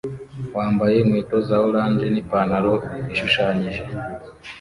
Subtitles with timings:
[0.57, 2.73] wambaye inkweto za orange nipantaro
[3.13, 3.81] ishushanyije